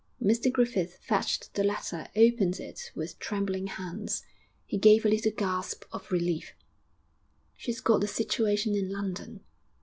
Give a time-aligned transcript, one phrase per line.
[0.19, 4.23] Mr Griffith fetched the letter, opened it with trembling hands....
[4.65, 6.53] He gave a little gasp of relief.
[7.55, 9.41] 'She's got a situation in London.'